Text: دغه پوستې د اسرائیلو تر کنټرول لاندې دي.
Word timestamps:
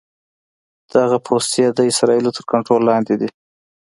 دغه 0.93 1.17
پوستې 1.25 1.63
د 1.71 1.79
اسرائیلو 1.91 2.35
تر 2.37 2.43
کنټرول 2.51 2.81
لاندې 2.89 3.15
دي. 3.21 3.29